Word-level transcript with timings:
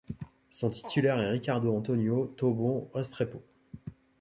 Son 0.49 0.71
titulaire 0.71 1.19
est 1.21 1.29
Ricardo 1.29 1.77
Antonio 1.77 2.33
Tobón 2.35 2.89
Restrepo. 2.95 3.43